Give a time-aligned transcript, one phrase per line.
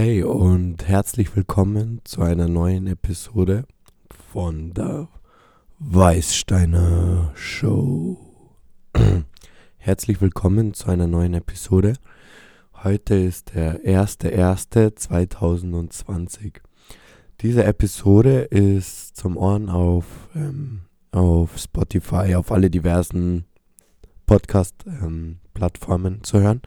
[0.00, 3.64] Hey und herzlich willkommen zu einer neuen Episode
[4.30, 5.08] von der
[5.80, 8.16] Weißsteiner Show.
[9.76, 11.94] herzlich willkommen zu einer neuen Episode.
[12.84, 16.60] Heute ist der 1.1.2020.
[17.40, 20.04] Diese Episode ist zum Ohren auf,
[20.36, 23.46] ähm, auf Spotify, auf alle diversen
[24.26, 26.62] Podcast-Plattformen ähm, zu hören.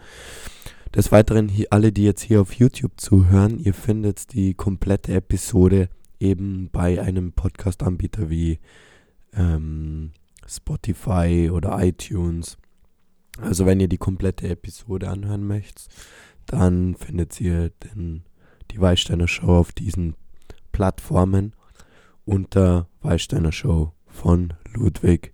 [0.94, 5.88] Des Weiteren, hier, alle, die jetzt hier auf YouTube zuhören, ihr findet die komplette Episode
[6.20, 8.60] eben bei einem Podcast-Anbieter wie
[9.34, 10.12] ähm,
[10.46, 12.58] Spotify oder iTunes.
[13.40, 15.88] Also wenn ihr die komplette Episode anhören möchtet,
[16.46, 18.24] dann findet ihr den,
[18.72, 20.16] die Weißsteiner Show auf diesen
[20.74, 21.54] Plattformen
[22.26, 25.34] unter Weißsteiner Show von Ludwig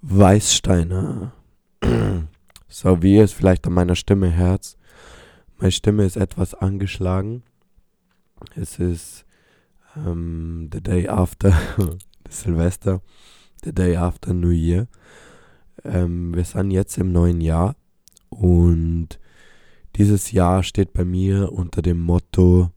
[0.00, 1.34] Weißsteiner.
[2.72, 4.78] So wie ihr es vielleicht an meiner Stimme hört.
[5.58, 7.42] Meine Stimme ist etwas angeschlagen.
[8.56, 9.26] Es ist
[9.94, 11.52] ähm, the day after
[12.30, 13.02] Silvester,
[13.62, 14.88] the day after New Year.
[15.84, 17.76] Ähm, wir sind jetzt im neuen Jahr
[18.30, 19.20] und
[19.96, 22.70] dieses Jahr steht bei mir unter dem Motto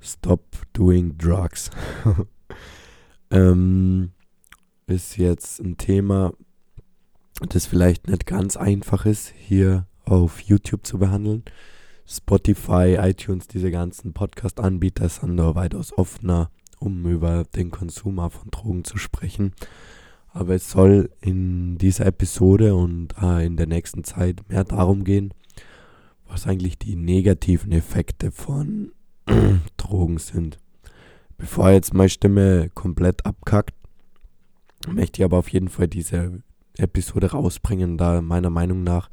[0.00, 1.70] Stop Doing Drugs.
[3.30, 4.10] ähm,
[4.88, 6.32] ist jetzt ein Thema,
[7.48, 11.44] das vielleicht nicht ganz einfach ist, hier auf YouTube zu behandeln.
[12.06, 18.84] Spotify, iTunes, diese ganzen Podcast-Anbieter sind da weitaus offener, um über den Konsum von Drogen
[18.84, 19.52] zu sprechen.
[20.28, 25.32] Aber es soll in dieser Episode und äh, in der nächsten Zeit mehr darum gehen,
[26.26, 28.92] was eigentlich die negativen Effekte von
[29.76, 30.58] Drogen sind.
[31.36, 33.74] Bevor jetzt meine Stimme komplett abkackt,
[34.88, 36.42] möchte ich aber auf jeden Fall diese
[36.78, 39.10] Episode rausbringen, da meiner Meinung nach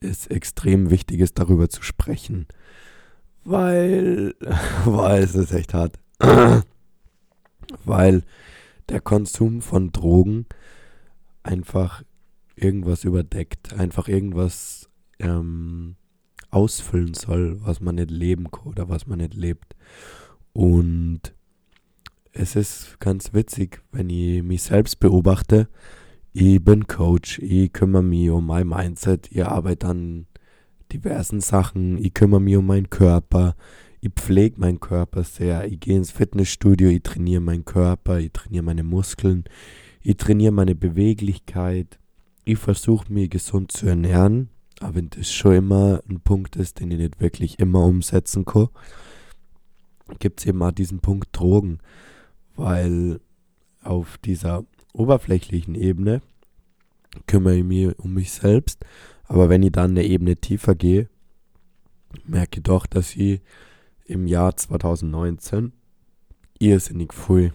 [0.00, 2.46] es extrem wichtig ist, darüber zu sprechen.
[3.44, 4.34] Weil,
[4.84, 5.98] weil es ist echt hart.
[7.84, 8.22] weil
[8.88, 10.46] der Konsum von Drogen
[11.42, 12.02] einfach
[12.56, 14.88] irgendwas überdeckt, einfach irgendwas
[15.18, 15.96] ähm,
[16.50, 19.76] ausfüllen soll, was man nicht leben kann oder was man nicht lebt.
[20.52, 21.34] Und
[22.32, 25.68] es ist ganz witzig, wenn ich mich selbst beobachte,
[26.32, 30.26] ich bin Coach, ich kümmere mich um mein Mindset, ich arbeite an
[30.92, 33.54] diversen Sachen, ich kümmere mich um meinen Körper,
[34.00, 38.64] ich pflege meinen Körper sehr, ich gehe ins Fitnessstudio, ich trainiere meinen Körper, ich trainiere
[38.64, 39.44] meine Muskeln,
[40.02, 41.98] ich trainiere meine Beweglichkeit,
[42.44, 44.50] ich versuche mich gesund zu ernähren,
[44.80, 48.68] aber wenn das schon immer ein Punkt ist, den ich nicht wirklich immer umsetzen kann,
[50.18, 51.78] gibt es eben auch diesen Punkt Drogen,
[52.54, 53.20] weil
[53.82, 54.64] auf dieser
[54.98, 56.22] oberflächlichen Ebene
[57.26, 58.84] kümmere ich mich um mich selbst.
[59.24, 61.08] Aber wenn ich dann eine Ebene tiefer gehe,
[62.24, 63.40] merke ich doch, dass ich
[64.06, 65.72] im Jahr 2019
[66.58, 67.52] irrsinnig viel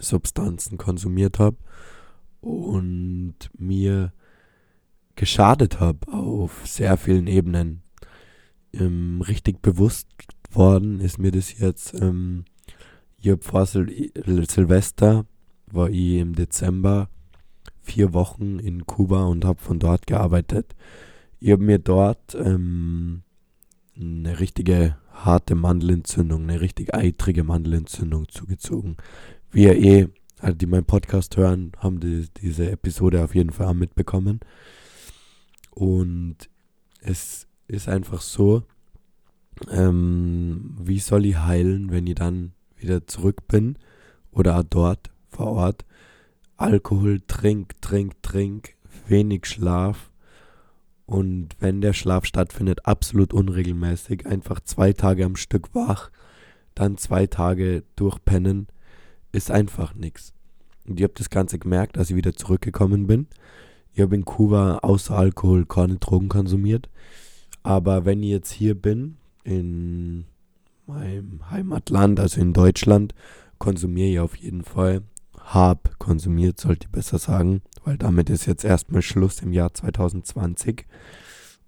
[0.00, 1.56] Substanzen konsumiert habe
[2.40, 4.12] und mir
[5.16, 7.82] geschadet habe auf sehr vielen Ebenen.
[8.72, 10.08] Ähm, richtig bewusst
[10.50, 12.44] worden ist mir das jetzt ähm,
[13.16, 13.86] hier vor Sil
[14.48, 15.26] Silvester
[15.74, 17.08] war ich im Dezember
[17.82, 20.74] vier Wochen in Kuba und habe von dort gearbeitet.
[21.40, 23.22] Ich habe mir dort ähm,
[23.96, 28.96] eine richtige harte Mandelentzündung, eine richtig eitrige Mandelentzündung zugezogen.
[29.50, 30.08] Wie ihr eh,
[30.40, 34.40] also die meinen Podcast hören, haben die, diese Episode auf jeden Fall mitbekommen.
[35.70, 36.36] Und
[37.00, 38.62] es ist einfach so,
[39.70, 43.78] ähm, wie soll ich heilen, wenn ich dann wieder zurück bin
[44.32, 45.84] oder auch dort vor Ort.
[46.56, 48.74] Alkohol, trink, trink, trink,
[49.08, 50.10] wenig Schlaf.
[51.06, 56.10] Und wenn der Schlaf stattfindet, absolut unregelmäßig, einfach zwei Tage am Stück wach,
[56.74, 58.68] dann zwei Tage durchpennen,
[59.32, 60.32] ist einfach nichts.
[60.86, 63.26] Und ich habe das Ganze gemerkt, als ich wieder zurückgekommen bin.
[63.92, 66.88] Ich habe in Kuba außer Alkohol keine Drogen konsumiert.
[67.62, 70.24] Aber wenn ich jetzt hier bin, in
[70.86, 73.14] meinem Heimatland, also in Deutschland,
[73.58, 75.02] konsumiere ich auf jeden Fall
[75.44, 80.86] hab konsumiert, sollte ich besser sagen, weil damit ist jetzt erstmal Schluss im Jahr 2020.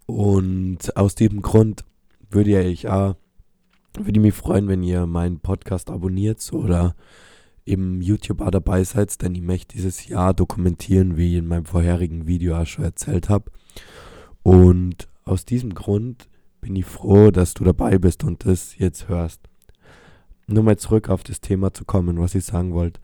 [0.07, 1.85] Und aus diesem Grund
[2.31, 3.17] würde ich auch,
[3.95, 6.95] würde ich mich freuen, wenn ihr meinen Podcast abonniert oder
[7.65, 11.67] im YouTube auch dabei seid, denn ich möchte dieses Jahr dokumentieren, wie ich in meinem
[11.67, 13.51] vorherigen Video auch schon erzählt habe.
[14.43, 16.29] Und aus diesem Grund
[16.61, 19.41] bin ich froh, dass du dabei bist und das jetzt hörst.
[20.47, 23.01] Nur mal zurück auf das Thema zu kommen, was ich sagen wollte.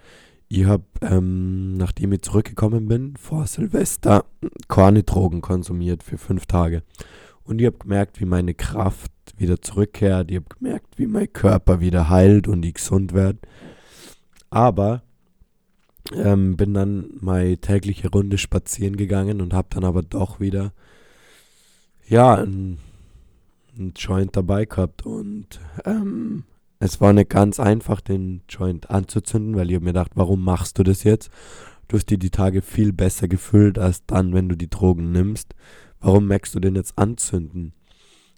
[0.54, 4.26] Ich habe, ähm, nachdem ich zurückgekommen bin, vor Silvester
[4.68, 6.82] keine Drogen konsumiert für fünf Tage.
[7.42, 10.30] Und ich habe gemerkt, wie meine Kraft wieder zurückkehrt.
[10.30, 13.38] Ich habe gemerkt, wie mein Körper wieder heilt und ich gesund werde.
[14.50, 15.02] Aber
[16.14, 20.74] ähm, bin dann meine tägliche Runde spazieren gegangen und habe dann aber doch wieder
[22.06, 22.76] ja ein,
[23.78, 25.46] ein Joint dabei gehabt und
[25.86, 26.44] ähm,
[26.84, 30.82] es war nicht ganz einfach, den Joint anzuzünden, weil ich mir gedacht, warum machst du
[30.82, 31.30] das jetzt?
[31.86, 35.54] Du hast dir die Tage viel besser gefühlt als dann, wenn du die Drogen nimmst.
[36.00, 37.72] Warum merkst du den jetzt anzünden?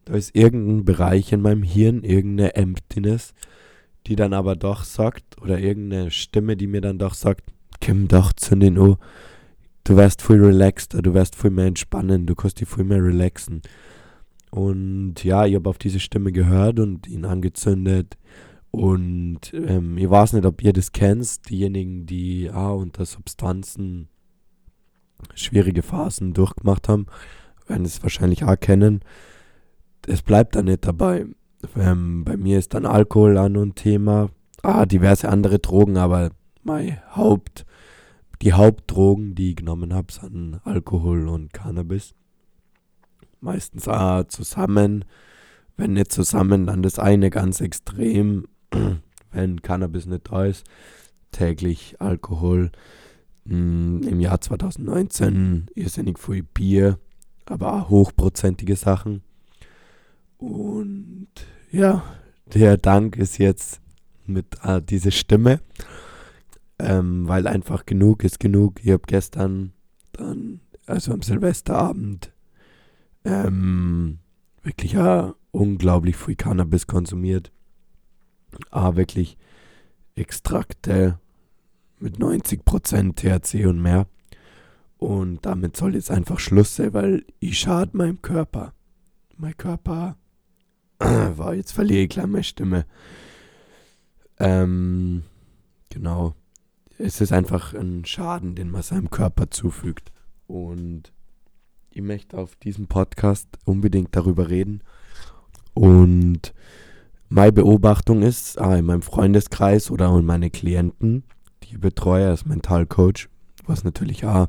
[0.05, 3.33] Da ist irgendein Bereich in meinem Hirn, irgendeine Emptiness,
[4.07, 7.45] die dann aber doch sagt, oder irgendeine Stimme, die mir dann doch sagt,
[7.83, 8.99] komm doch zu den O.
[9.85, 13.63] Du wärst viel relaxter, du wärst viel mehr entspannen, du kannst dich viel mehr relaxen.
[14.55, 18.17] Und ja, ich habe auf diese Stimme gehört und ihn angezündet.
[18.71, 24.09] Und ähm, ich weiß nicht, ob ihr das kennt, diejenigen, die ah, unter Substanzen
[25.35, 27.07] schwierige Phasen durchgemacht haben,
[27.67, 29.01] werden es wahrscheinlich auch kennen.
[30.07, 31.27] Es bleibt da nicht dabei.
[31.77, 34.31] Ähm, bei mir ist dann Alkohol an und Thema.
[34.63, 36.31] Ah, diverse andere Drogen, aber
[36.63, 37.67] mein Haupt,
[38.41, 42.15] die Hauptdrogen, die ich genommen habe, sind Alkohol und Cannabis
[43.45, 45.05] meistens auch zusammen.
[45.77, 48.47] Wenn nicht zusammen, dann das eine ganz extrem.
[49.33, 50.65] Wenn Cannabis nicht da ist,
[51.33, 52.71] täglich Alkohol.
[53.45, 56.99] Mm, Im Jahr 2019 irrsinnig viel Bier,
[57.47, 59.23] aber auch hochprozentige Sachen.
[60.39, 61.29] Und
[61.71, 62.05] ja,
[62.47, 63.81] der Dank ist jetzt
[64.27, 65.61] mit äh, dieser Stimme,
[66.79, 68.81] ähm, weil einfach genug ist genug.
[68.85, 69.73] Ich habe gestern
[70.13, 72.34] dann, also am Silvesterabend,
[73.25, 74.19] ähm,
[74.63, 77.53] wirklich ja, unglaublich viel Cannabis konsumiert.
[78.71, 79.37] Ah, wirklich
[80.15, 81.19] Extrakte
[81.99, 84.07] mit 90% THC und mehr.
[84.99, 88.73] Und damit soll jetzt einfach Schluss sein, weil ich schade meinem Körper.
[89.37, 90.17] Mein Körper
[90.99, 92.87] war jetzt verliere ich gleich meine Stimme.
[94.39, 95.25] Ähm,
[95.91, 96.35] genau.
[96.99, 100.13] Es ist einfach ein Schaden, den man seinem Körper zufügt.
[100.47, 101.13] Und
[101.95, 104.83] ich möchte auf diesem Podcast unbedingt darüber reden.
[105.75, 106.53] Und
[107.29, 111.23] meine Beobachtung ist, ah, in meinem Freundeskreis oder in meine Klienten,
[111.63, 113.29] die Betreuer als Mentalcoach,
[113.67, 114.49] was natürlich auch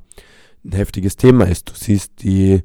[0.63, 1.69] ein heftiges Thema ist.
[1.69, 2.63] Du siehst die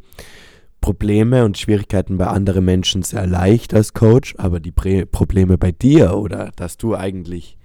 [0.80, 5.72] Probleme und Schwierigkeiten bei anderen Menschen sehr leicht als Coach, aber die Prä Probleme bei
[5.72, 7.58] dir oder dass du eigentlich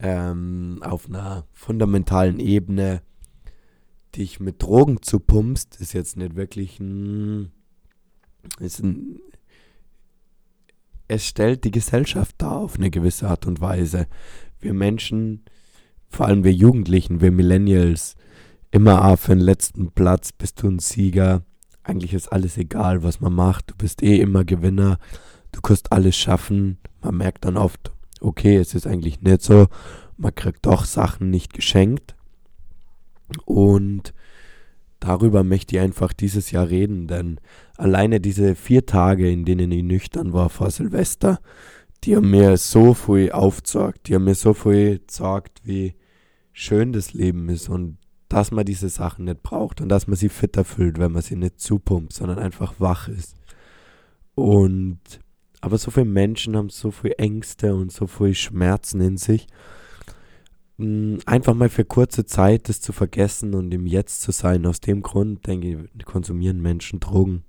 [0.00, 3.02] ähm, auf einer fundamentalen Ebene
[4.16, 7.52] dich mit Drogen zu pumpst, ist jetzt nicht wirklich ein,
[8.58, 9.20] ist ein.
[11.06, 14.06] Es stellt die Gesellschaft dar auf eine gewisse Art und Weise.
[14.58, 15.44] Wir Menschen,
[16.08, 18.16] vor allem wir Jugendlichen, wir Millennials,
[18.70, 21.42] immer auf den letzten Platz bist du ein Sieger.
[21.82, 23.70] Eigentlich ist alles egal, was man macht.
[23.70, 24.98] Du bist eh immer Gewinner.
[25.52, 26.78] Du kannst alles schaffen.
[27.02, 29.68] Man merkt dann oft, okay, es ist eigentlich nicht so.
[30.16, 32.13] Man kriegt doch Sachen nicht geschenkt.
[33.44, 34.14] Und
[35.00, 37.40] darüber möchte ich einfach dieses Jahr reden, denn
[37.76, 41.40] alleine diese vier Tage, in denen ich nüchtern war vor Silvester,
[42.04, 45.94] die haben mir so viel aufgezeigt, die haben mir so viel gezeigt, wie
[46.52, 47.98] schön das Leben ist und
[48.28, 51.36] dass man diese Sachen nicht braucht und dass man sie fitter fühlt, wenn man sie
[51.36, 53.36] nicht zupumpt, sondern einfach wach ist.
[54.34, 54.98] Und
[55.60, 59.46] aber so viele Menschen haben so viele Ängste und so viele Schmerzen in sich
[60.76, 64.66] einfach mal für kurze Zeit das zu vergessen und im Jetzt zu sein.
[64.66, 67.44] Aus dem Grund, denke ich, konsumieren Menschen Drogen.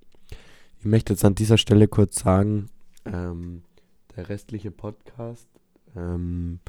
[0.79, 2.67] Ich möchte jetzt an dieser Stelle kurz sagen,
[3.05, 3.63] ähm,
[4.15, 5.49] der restliche Podcast
[5.95, 6.59] ähm,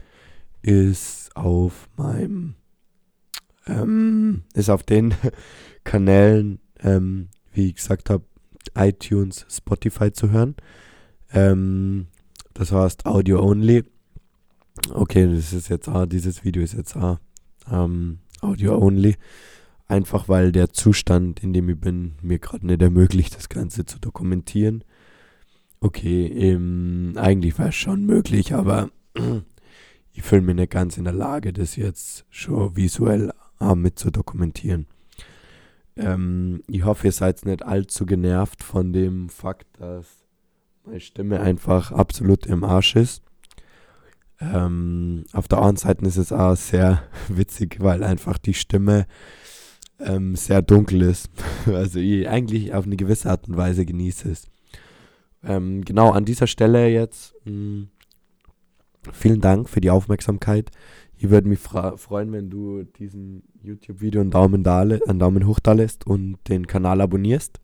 [0.62, 2.54] ist auf meinem,
[3.66, 5.14] ähm, ist auf den
[5.84, 8.24] Kanälen, ähm, wie ich gesagt habe,
[8.74, 10.56] iTunes, Spotify zu hören.
[11.32, 12.06] Ähm,
[12.54, 13.84] das heißt Audio Only
[14.92, 17.20] okay, das ist jetzt, ah, dieses Video ist jetzt ah,
[17.70, 19.16] ähm, Audio only.
[19.88, 24.00] Einfach weil der Zustand, in dem ich bin, mir gerade nicht ermöglicht, das Ganze zu
[24.00, 24.82] dokumentieren.
[25.80, 28.90] Okay, ähm, eigentlich wäre es schon möglich, aber
[30.12, 34.10] ich fühle mich nicht ganz in der Lage, das jetzt schon visuell äh, mit zu
[34.10, 34.86] dokumentieren.
[35.96, 40.06] Ähm, ich hoffe, ihr seid nicht allzu genervt von dem Fakt, dass
[40.84, 43.22] meine Stimme einfach absolut im Arsch ist.
[44.40, 49.06] Ähm, auf der anderen Seite ist es auch sehr witzig, weil einfach die Stimme
[49.98, 51.30] ähm, sehr dunkel ist.
[51.66, 54.48] Also ich eigentlich auf eine gewisse Art und Weise genieße es.
[55.42, 57.88] Ähm, genau an dieser Stelle jetzt mh, hm,
[59.12, 60.70] vielen Dank für die Aufmerksamkeit.
[61.18, 65.72] Ich würde mich freuen, wenn du diesem YouTube-Video einen Daumen, da einen Daumen hoch da
[65.72, 67.58] lässt und den Kanal abonnierst.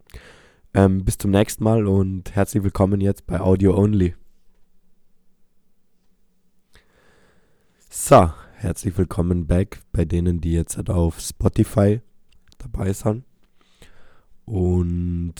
[0.75, 4.15] Ähm, bis zum nächsten Mal und herzlich willkommen jetzt bei Audio Only.
[7.95, 12.01] So, herzlich willkommen back bei denen, die jetzt halt auf Spotify
[12.57, 13.23] dabei sind
[14.47, 15.35] und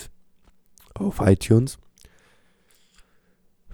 [0.93, 1.79] auf iTunes.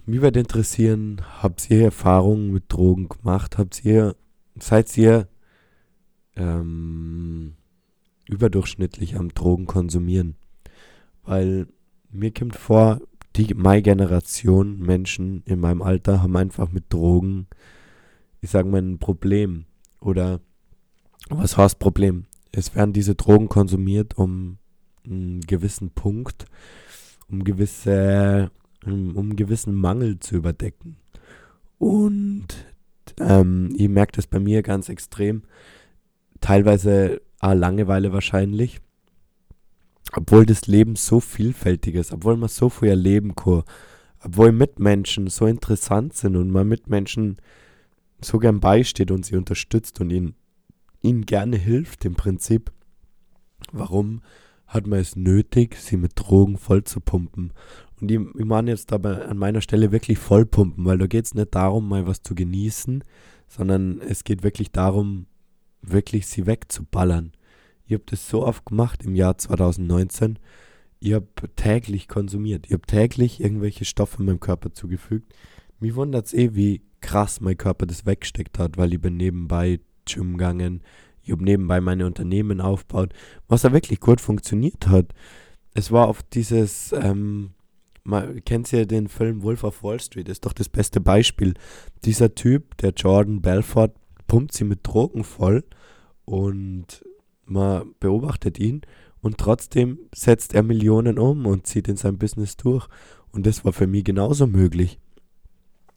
[0.05, 3.57] Mich würde interessieren, habt ihr Erfahrungen mit Drogen gemacht?
[3.57, 4.15] Habt ihr,
[4.57, 5.27] seid ihr
[6.37, 7.55] ähm,
[8.29, 10.37] überdurchschnittlich am Drogen konsumieren?
[11.25, 11.67] Weil
[12.11, 13.01] mir kommt vor,
[13.35, 17.47] die meine Generation Menschen in meinem Alter haben einfach mit Drogen,
[18.41, 19.65] ich sage mal, ein Problem.
[20.01, 20.39] Oder
[21.29, 22.25] was heißt Problem?
[22.51, 24.57] Es werden diese Drogen konsumiert, um
[25.05, 26.45] einen gewissen Punkt,
[27.29, 28.51] um gewisse,
[28.85, 30.97] um, um gewissen Mangel zu überdecken.
[31.77, 32.47] Und
[33.19, 35.43] ähm, ich merke das bei mir ganz extrem.
[36.41, 38.79] Teilweise ah, Langeweile wahrscheinlich.
[40.13, 43.63] Obwohl das Leben so vielfältig ist, obwohl man so viel erleben kann,
[44.21, 47.37] obwohl Mitmenschen so interessant sind und man Mitmenschen
[48.21, 50.35] so gern beisteht und sie unterstützt und ihnen,
[51.01, 52.71] ihnen gerne hilft im Prinzip.
[53.71, 54.21] Warum
[54.69, 57.53] hat man es nötig, sie mit Drogen voll zu pumpen.
[57.99, 61.25] Und ich, ich meine jetzt dabei an meiner Stelle wirklich voll pumpen, weil da geht
[61.25, 63.03] es nicht darum, mal was zu genießen,
[63.47, 65.25] sondern es geht wirklich darum,
[65.81, 67.31] wirklich sie wegzuballern.
[67.87, 70.37] Ich habe das so oft gemacht im Jahr 2019.
[70.99, 72.67] Ich habe täglich konsumiert.
[72.67, 75.33] Ich habe täglich irgendwelche Stoffe meinem Körper zugefügt.
[75.79, 79.79] Mich wundert es eh, wie krass mein Körper das weggesteckt hat, weil ich bin nebenbei
[80.05, 80.81] Gym gegangen,
[81.23, 83.13] ich habe nebenbei meine Unternehmen aufgebaut,
[83.47, 85.13] was da wirklich gut funktioniert hat.
[85.73, 87.51] Es war auf dieses, ähm,
[88.03, 91.53] man kennt ja den Film Wolf of Wall Street, ist doch das beste Beispiel.
[92.03, 93.93] Dieser Typ, der Jordan Belfort,
[94.27, 95.63] pumpt sie mit Drogen voll
[96.25, 97.05] und
[97.45, 98.81] man beobachtet ihn
[99.21, 102.87] und trotzdem setzt er Millionen um und zieht in sein Business durch.
[103.31, 104.99] Und das war für mich genauso möglich.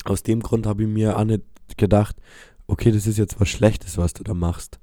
[0.05, 1.43] Aus dem Grund habe ich mir auch nicht
[1.77, 2.17] gedacht,
[2.67, 4.81] okay, das ist jetzt was Schlechtes, was du da machst.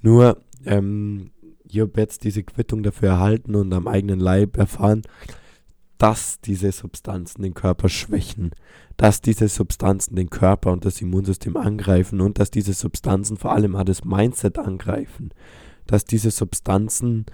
[0.00, 1.30] Nur, ähm,
[1.64, 5.02] ich habe jetzt diese Quittung dafür erhalten und am eigenen Leib erfahren,
[5.98, 8.52] dass diese Substanzen den Körper schwächen,
[8.96, 13.76] dass diese Substanzen den Körper und das Immunsystem angreifen und dass diese Substanzen vor allem
[13.76, 15.30] auch das Mindset angreifen,
[15.86, 17.26] dass diese Substanzen,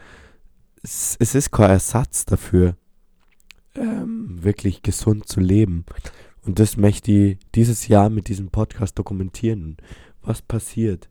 [0.83, 2.77] es, es ist kein Ersatz dafür,
[3.77, 5.85] ähm, wirklich gesund zu leben.
[6.47, 9.77] Und das möchte ich dieses Jahr mit diesem Podcast dokumentieren.
[10.23, 11.11] Was passiert?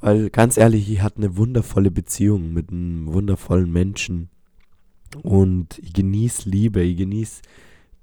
[0.00, 4.28] Weil ganz ehrlich, ich hatte eine wundervolle Beziehung mit einem wundervollen Menschen.
[5.22, 7.40] Und ich genieße Liebe, ich genieße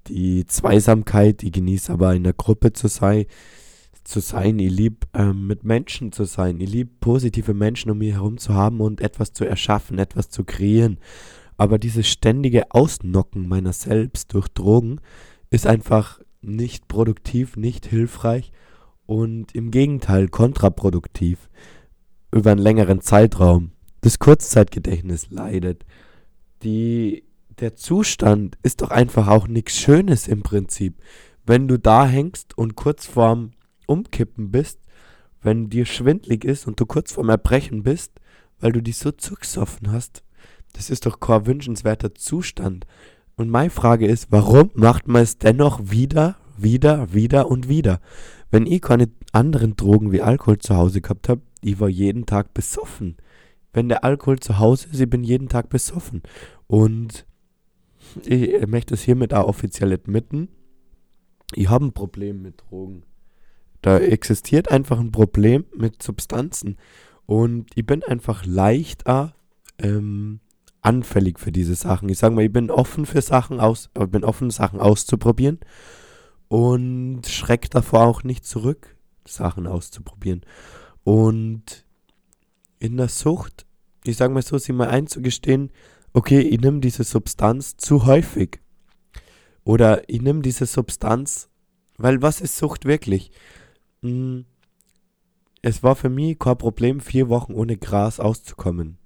[0.08, 3.26] die Zweisamkeit, ich genieße aber in der Gruppe zu sein.
[4.02, 4.58] Zu sein.
[4.58, 6.60] Ich liebe ähm, mit Menschen zu sein.
[6.60, 10.42] Ich liebe positive Menschen um mich herum zu haben und etwas zu erschaffen, etwas zu
[10.42, 10.98] kreieren.
[11.56, 15.00] Aber dieses ständige Ausnocken meiner selbst durch Drogen
[15.50, 18.52] ist einfach nicht produktiv, nicht hilfreich
[19.06, 21.48] und im Gegenteil kontraproduktiv
[22.32, 23.72] über einen längeren Zeitraum.
[24.00, 25.84] Das Kurzzeitgedächtnis leidet.
[26.62, 27.24] Die,
[27.60, 30.96] der Zustand ist doch einfach auch nichts Schönes im Prinzip.
[31.44, 33.52] Wenn du da hängst und kurz vorm
[33.86, 34.80] Umkippen bist,
[35.42, 38.12] wenn dir schwindlig ist und du kurz vorm Erbrechen bist,
[38.60, 40.22] weil du dich so zugesoffen hast,
[40.72, 42.86] das ist doch kein wünschenswerter Zustand.
[43.36, 48.00] Und meine Frage ist, warum macht man es dennoch wieder, wieder, wieder und wieder?
[48.50, 52.52] Wenn ich keine anderen Drogen wie Alkohol zu Hause gehabt habe, ich war jeden Tag
[52.54, 53.16] besoffen.
[53.72, 56.22] Wenn der Alkohol zu Hause ist, ich bin jeden Tag besoffen.
[56.66, 57.26] Und
[58.24, 60.48] ich möchte es hiermit auch offiziell admitten.
[61.54, 63.04] Ich habe ein Problem mit Drogen.
[63.80, 66.76] Da existiert einfach ein Problem mit Substanzen.
[67.26, 69.34] Und ich bin einfach leichter
[69.78, 70.40] ähm,
[70.82, 72.08] anfällig für diese Sachen.
[72.08, 75.60] Ich sage mal, ich bin offen für Sachen aus, ich bin offen, Sachen auszuprobieren
[76.48, 78.96] und schreck davor auch nicht zurück,
[79.26, 80.42] Sachen auszuprobieren.
[81.04, 81.86] Und
[82.78, 83.64] in der Sucht,
[84.04, 85.70] ich sage mal so, sie mal einzugestehen,
[86.12, 88.60] okay, ich nehme diese Substanz zu häufig.
[89.64, 91.48] Oder ich nehme diese Substanz,
[91.96, 93.30] weil was ist Sucht wirklich?
[94.02, 94.44] Hm,
[95.62, 98.98] es war für mich kein Problem, vier Wochen ohne Gras auszukommen.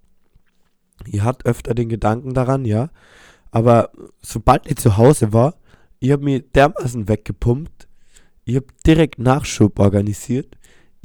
[1.05, 2.91] Ich hatte öfter den Gedanken daran, ja.
[3.50, 3.91] Aber
[4.23, 5.55] sobald ich zu Hause war,
[5.99, 7.88] ich habe mich dermaßen weggepumpt,
[8.45, 10.57] ich habe direkt Nachschub organisiert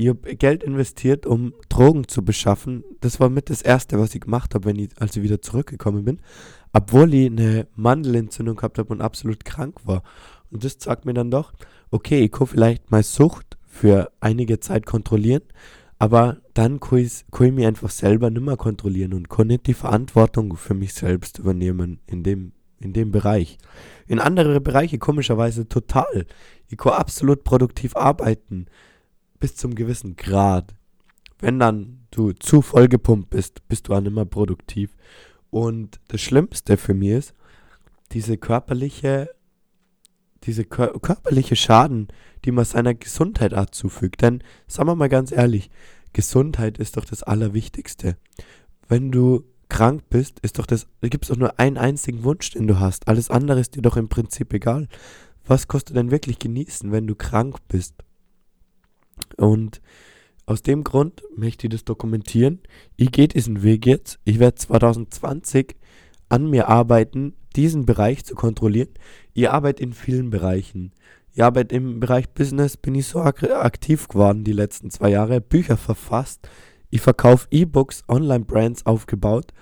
[0.02, 2.84] ich habe Geld investiert, um Drogen zu beschaffen.
[3.02, 6.20] Das war mit das Erste, was ich gemacht habe, ich, als ich wieder zurückgekommen bin.
[6.74, 10.02] Obwohl ich eine Mandelentzündung gehabt habe und absolut krank war.
[10.50, 11.54] Und das sagt mir dann doch,
[11.92, 15.44] okay, ich kann vielleicht meine Sucht für einige Zeit kontrollieren,
[16.02, 19.68] aber dann kann ich, kann ich mich einfach selber nicht mehr kontrollieren und kann nicht
[19.68, 23.60] die Verantwortung für mich selbst übernehmen, indem in dem Bereich.
[24.08, 26.26] In andere Bereiche komischerweise total.
[26.68, 28.66] Ich kann absolut produktiv arbeiten.
[29.40, 30.74] Bis zum gewissen Grad.
[31.38, 34.96] Wenn dann du zu vollgepumpt bist, bist du auch nicht mehr produktiv.
[35.52, 37.34] Und das Schlimmste für mich ist,
[38.12, 39.30] diese körperliche,
[40.44, 42.08] diese kör körperliche Schaden,
[42.46, 44.22] die man seiner Gesundheit zufügt.
[44.22, 45.70] Denn, sagen wir mal ganz ehrlich,
[46.14, 48.18] Gesundheit ist doch das Allerwichtigste.
[48.88, 52.68] Wenn du krank bist, ist doch das, gibt es doch nur einen einzigen Wunsch, den
[52.68, 53.08] du hast.
[53.08, 54.88] Alles andere ist dir doch im Prinzip egal.
[55.46, 57.96] Was kostet denn wirklich genießen, wenn du krank bist?
[59.38, 59.82] Und
[60.46, 62.60] aus dem Grund möchte ich das dokumentieren.
[62.98, 64.20] Ich gehe diesen Weg jetzt.
[64.26, 65.78] Ich werde 2020
[66.28, 68.90] an mir arbeiten, diesen Bereich zu kontrollieren.
[69.34, 70.92] Ich arbeite in vielen Bereichen.
[71.34, 75.78] Ich arbeite im Bereich Business, bin ich so aktiv geworden die letzten zwei Jahre, Bücher
[75.78, 76.48] verfasst.
[76.90, 79.54] Ich verkaufe E-Books, Online-Brands aufgebaut,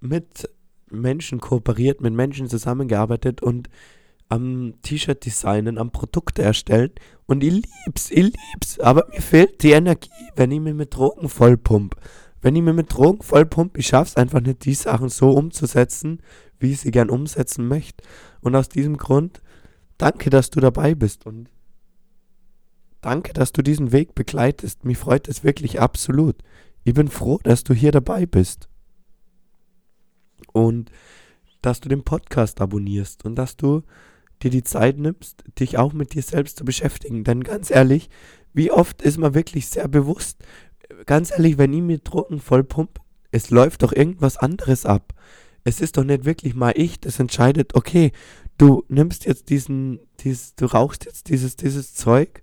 [0.00, 0.50] mit
[0.90, 3.68] Menschen kooperiert, mit Menschen zusammengearbeitet und
[4.28, 6.90] am T-Shirt designen, am Produkte erstellen.
[7.26, 8.80] Und ich lieb's, ich lieb's.
[8.80, 11.94] Aber mir fehlt die Energie, wenn ich mir mit Drogen vollpump.
[12.40, 16.20] Wenn ich mir mit Drogen vollpump, ich schaff's einfach nicht, die Sachen so umzusetzen,
[16.64, 18.02] wie ich sie gern umsetzen möchte.
[18.40, 19.42] Und aus diesem Grund,
[19.98, 21.50] danke, dass du dabei bist und
[23.02, 24.84] danke, dass du diesen Weg begleitest.
[24.84, 26.36] Mich freut es wirklich absolut.
[26.82, 28.68] Ich bin froh, dass du hier dabei bist.
[30.52, 30.90] Und
[31.60, 33.82] dass du den Podcast abonnierst und dass du
[34.42, 37.24] dir die Zeit nimmst, dich auch mit dir selbst zu beschäftigen.
[37.24, 38.08] Denn ganz ehrlich,
[38.54, 40.42] wie oft ist man wirklich sehr bewusst,
[41.04, 45.12] ganz ehrlich, wenn ich mir Drogen vollpump, es läuft doch irgendwas anderes ab
[45.64, 48.12] es ist doch nicht wirklich mal ich, das entscheidet, okay,
[48.58, 52.42] du nimmst jetzt diesen, dieses, du rauchst jetzt dieses, dieses Zeug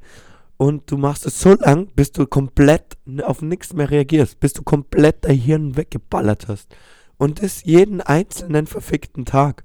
[0.58, 4.64] und du machst es so lang, bis du komplett auf nichts mehr reagierst, bis du
[4.64, 6.76] komplett dein Hirn weggeballert hast.
[7.18, 9.64] Und das jeden einzelnen verfickten Tag.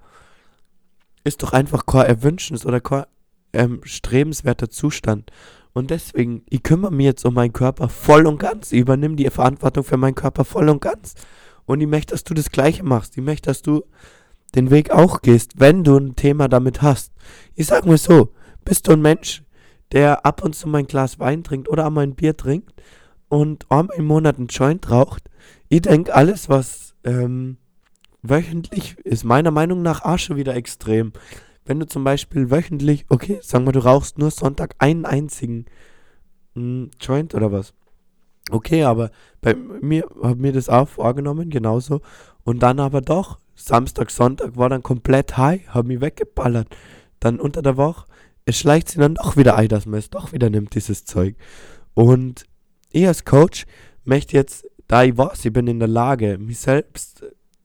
[1.25, 3.05] Ist doch einfach kein erwünschens oder kein
[3.53, 5.33] ähm, strebenswerter Zustand.
[5.73, 8.73] Und deswegen, ich kümmere mich jetzt um meinen Körper voll und ganz.
[8.73, 11.15] Ich übernehme die Verantwortung für meinen Körper voll und ganz.
[11.67, 13.17] Und ich möchte, dass du das Gleiche machst.
[13.17, 13.85] Ich möchte, dass du
[14.55, 17.13] den Weg auch gehst, wenn du ein Thema damit hast.
[17.55, 18.33] Ich sag mal so,
[18.65, 19.43] bist du ein Mensch,
[19.93, 22.73] der ab und zu mal ein Glas Wein trinkt oder einmal ein Bier trinkt
[23.29, 25.29] und einmal im Monat einen Joint raucht?
[25.69, 27.59] Ich denke, alles, was ähm,
[28.23, 31.13] wöchentlich ist, meiner Meinung nach auch wieder extrem.
[31.65, 35.67] Wenn du zum Beispiel wöchentlich, okay, sagen wir, du rauchst nur Sonntag einen einzigen
[36.55, 37.75] hm, Joint oder was.
[38.51, 42.01] Okay, aber bei mir habe mir das auch vorgenommen, genauso.
[42.45, 46.69] Und dann aber doch, Samstag, Sonntag war dann komplett high, habe mich weggeballert.
[47.19, 48.07] Dann unter der Woche,
[48.45, 51.35] es schleicht sich dann doch wieder ein, dass man es doch wieder nimmt, dieses Zeug.
[51.95, 52.45] Und
[52.93, 53.67] ich als Coach
[54.05, 57.25] möchte jetzt, da ich weiß, ich bin in der Lage, mich selbst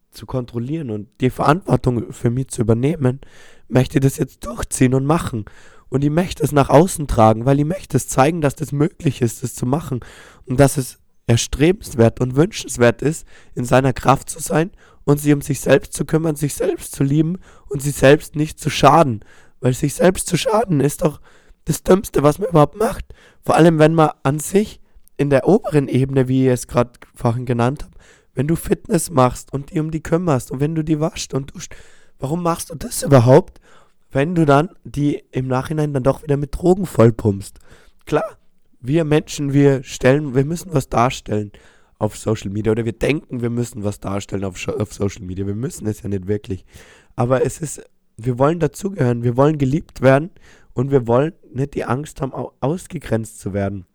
[0.10, 3.22] zu kontrollieren und die Verantwortung für mich zu übernehmen,
[3.68, 5.46] möchte ich das jetzt durchziehen und machen.
[5.92, 9.22] Und ich möchte es nach außen tragen, weil ich möchte es zeigen, dass das möglich
[9.22, 10.00] ist, das zu machen.
[10.46, 14.72] Und dass es erstrebenswert und wünschenswert ist, in seiner Kraft zu sein
[15.04, 18.58] und sich um sich selbst zu kümmern, sich selbst zu lieben und sich selbst nicht
[18.58, 19.20] zu schaden.
[19.60, 21.20] Weil sich selbst zu schaden ist doch
[21.66, 23.06] das Dümmste, was man überhaupt macht.
[23.44, 24.80] Vor allem, wenn man an sich
[25.18, 27.98] in der oberen Ebene, wie ich es gerade vorhin genannt habe,
[28.34, 31.54] wenn du Fitness machst und die um die kümmerst und wenn du die waschst und
[31.54, 31.76] duscht,
[32.18, 33.60] warum machst du das überhaupt?
[34.12, 37.60] Wenn du dann die im Nachhinein dann doch wieder mit Drogen vollpumpst.
[38.06, 38.38] Klar,
[38.80, 41.52] wir Menschen, wir stellen, wir müssen was darstellen
[41.98, 45.46] auf Social Media oder wir denken, wir müssen was darstellen auf, auf Social Media.
[45.46, 46.66] Wir müssen es ja nicht wirklich.
[47.16, 47.84] Aber es ist,
[48.18, 50.32] wir wollen dazugehören, wir wollen geliebt werden
[50.74, 53.86] und wir wollen nicht die Angst haben, ausgegrenzt zu werden.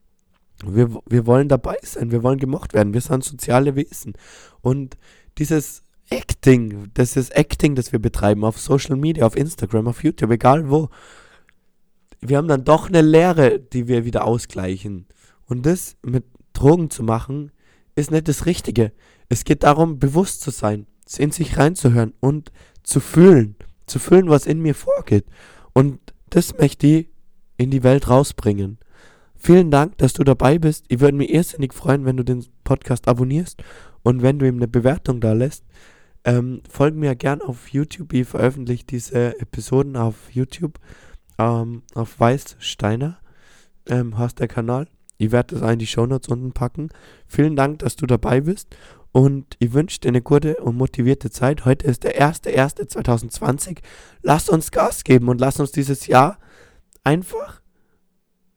[0.64, 4.14] Wir, wir wollen dabei sein, wir wollen gemocht werden, wir sind soziale Wesen.
[4.62, 4.96] Und
[5.36, 10.30] dieses Acting, das ist Acting, das wir betreiben auf Social Media, auf Instagram, auf YouTube,
[10.30, 10.88] egal wo.
[12.20, 15.06] Wir haben dann doch eine Lehre, die wir wieder ausgleichen.
[15.46, 17.50] Und das mit Drogen zu machen,
[17.94, 18.92] ist nicht das Richtige.
[19.28, 20.86] Es geht darum, bewusst zu sein,
[21.18, 25.26] in sich reinzuhören und zu fühlen, zu fühlen, was in mir vorgeht.
[25.72, 25.98] Und
[26.30, 27.08] das möchte ich
[27.56, 28.78] in die Welt rausbringen.
[29.34, 30.84] Vielen Dank, dass du dabei bist.
[30.88, 33.62] Ich würde mich irrsinnig freuen, wenn du den Podcast abonnierst
[34.02, 35.64] und wenn du ihm eine Bewertung da lässt.
[36.26, 38.12] Ähm, folgen mir gern auf YouTube.
[38.12, 40.80] Ich veröffentliche diese Episoden auf YouTube.
[41.38, 43.18] Ähm, auf Weiß Steiner
[43.88, 44.88] ähm, heißt der Kanal.
[45.18, 46.88] Ich werde das in die Shownotes unten packen.
[47.28, 48.76] Vielen Dank, dass du dabei bist.
[49.12, 51.64] Und ich wünsche dir eine gute und motivierte Zeit.
[51.64, 53.78] Heute ist der 1.1.2020.
[54.22, 56.38] Lass uns Gas geben und lass uns dieses Jahr
[57.04, 57.62] einfach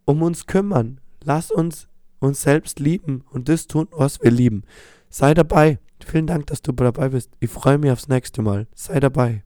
[0.06, 1.00] um uns kümmern.
[1.24, 1.88] Lass uns
[2.20, 4.64] uns selbst lieben und das tun, was wir lieben.
[5.10, 5.78] Sei dabei.
[6.06, 7.32] Vielen Dank, dass du dabei bist.
[7.40, 8.68] Ich freue mich aufs nächste Mal.
[8.74, 9.44] Sei dabei.